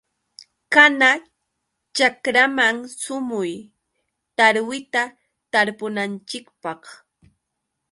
[0.73, 1.09] Kana
[1.95, 3.53] chakraman sumuy.
[4.37, 5.01] Tarwita
[5.51, 6.81] tarpunanchikpaq.